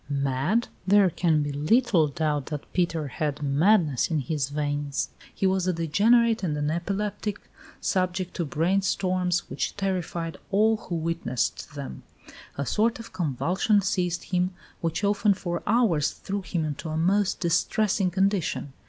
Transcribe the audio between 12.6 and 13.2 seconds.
sort of